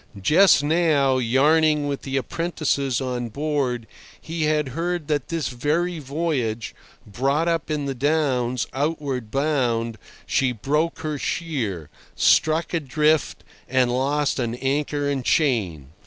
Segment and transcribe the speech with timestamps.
[0.19, 3.85] Just now, yarning with the apprentices on board,
[4.19, 6.73] he had heard that this very voyage,
[7.05, 14.39] brought up in the Downs, outward bound, she broke her sheer, struck adrift, and lost
[14.39, 15.89] an anchor and chain.